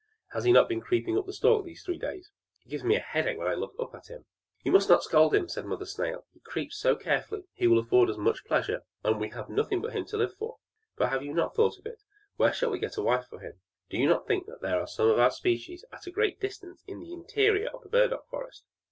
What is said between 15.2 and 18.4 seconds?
species at a great distance in the interior of the burdock